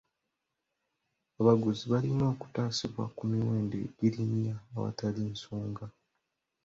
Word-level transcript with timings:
Abaguzi 1.39 1.83
balina 1.91 2.23
okutaasibwa 2.33 3.03
ku 3.15 3.23
miwendo 3.31 3.75
egirinnya 3.85 4.55
awatali 4.75 5.21
nsonga. 5.33 5.85